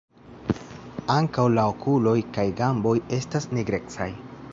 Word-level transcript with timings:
Ankaŭ 1.15 1.43
la 1.57 1.65
okuloj 1.73 2.15
kaj 2.39 2.47
gamboj 2.63 2.95
estas 3.19 3.47
nigrecaj. 3.59 4.09